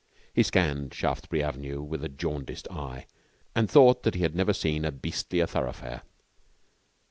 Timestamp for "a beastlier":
4.83-5.45